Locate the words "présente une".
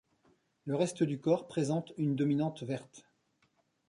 1.47-2.15